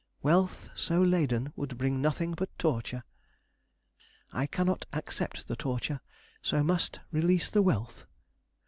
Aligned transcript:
Wealth 0.23 0.69
so 0.73 0.99
laden 0.99 1.53
would 1.55 1.77
bring 1.77 2.01
nothing 2.01 2.31
but 2.33 2.49
torture. 2.57 3.03
I 4.33 4.47
cannot 4.47 4.87
accept 4.91 5.47
the 5.47 5.55
torture, 5.55 6.01
so 6.41 6.63
must 6.63 6.99
release 7.11 7.51
the 7.51 7.61
wealth. 7.61 8.07